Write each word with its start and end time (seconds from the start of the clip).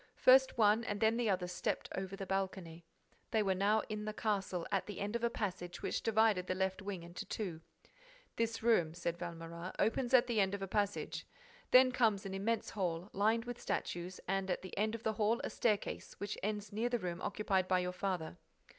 First 0.15 0.57
one 0.57 0.83
and 0.83 0.99
then 0.99 1.15
the 1.17 1.29
other 1.29 1.45
stepped 1.45 1.87
over 1.93 2.15
the 2.15 2.25
balcony. 2.25 2.87
They 3.29 3.43
were 3.43 3.53
now 3.53 3.83
in 3.87 4.05
the 4.05 4.13
castle, 4.15 4.65
at 4.71 4.87
the 4.87 4.99
end 4.99 5.15
of 5.15 5.23
a 5.23 5.29
passage 5.29 5.83
which 5.83 6.01
divided 6.01 6.47
the 6.47 6.55
left 6.55 6.81
wing 6.81 7.03
into 7.03 7.23
two. 7.23 7.61
"This 8.35 8.63
room," 8.63 8.95
said 8.95 9.19
Valméras, 9.19 9.75
"opens 9.77 10.15
at 10.15 10.25
the 10.25 10.39
end 10.41 10.55
of 10.55 10.63
a 10.63 10.67
passage. 10.67 11.27
Then 11.69 11.91
comes 11.91 12.25
an 12.25 12.33
immense 12.33 12.71
hall, 12.71 13.11
lined 13.13 13.45
with 13.45 13.61
statues, 13.61 14.19
and 14.27 14.49
at 14.49 14.63
the 14.63 14.75
end 14.75 14.95
of 14.95 15.03
the 15.03 15.13
hall 15.13 15.39
a 15.43 15.51
staircase 15.51 16.15
which 16.19 16.35
ends 16.41 16.73
near 16.73 16.89
the 16.89 16.97
room 16.97 17.21
occupied 17.21 17.67
by 17.67 17.77
your 17.77 17.93
father." 17.93 18.37